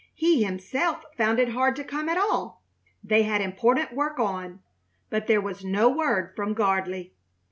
He 0.15 0.43
himself 0.43 1.03
found 1.15 1.37
it 1.39 1.49
hard 1.49 1.75
to 1.75 1.83
come 1.83 2.09
at 2.09 2.17
all. 2.17 2.63
They 3.03 3.21
had 3.21 3.39
important 3.39 3.93
work 3.93 4.19
on. 4.19 4.61
But 5.11 5.27
there 5.27 5.39
was 5.41 5.63
no 5.63 5.89
word 5.89 6.33
from 6.35 6.55
Gardley. 6.55 7.11